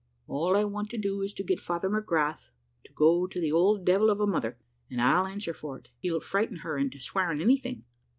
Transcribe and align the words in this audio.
All 0.25 0.55
I 0.55 0.63
want 0.63 0.89
to 0.89 0.97
do 0.97 1.21
is 1.21 1.31
to 1.33 1.43
get 1.43 1.61
Father 1.61 1.87
McGrath 1.87 2.49
to 2.85 2.91
go 2.93 3.27
to 3.27 3.39
the 3.39 3.51
old 3.51 3.85
devil 3.85 4.09
of 4.09 4.19
a 4.19 4.25
mother, 4.25 4.57
and 4.89 4.99
I'll 4.99 5.27
answer 5.27 5.53
for 5.53 5.77
it, 5.77 5.89
he'll 5.99 6.19
frighten 6.19 6.57
her 6.65 6.75
into 6.75 6.99
swearing 6.99 7.39
anything. 7.39 7.85